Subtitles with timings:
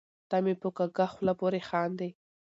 [0.29, 2.09] ته مې په کږه خوله پورې خاندې.